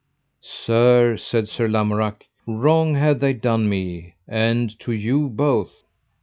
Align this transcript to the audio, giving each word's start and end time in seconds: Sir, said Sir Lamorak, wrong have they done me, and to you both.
Sir, 0.41 1.15
said 1.15 1.47
Sir 1.47 1.67
Lamorak, 1.67 2.25
wrong 2.47 2.95
have 2.95 3.19
they 3.19 3.33
done 3.33 3.69
me, 3.69 4.15
and 4.27 4.79
to 4.79 4.91
you 4.93 5.29
both. 5.29 5.83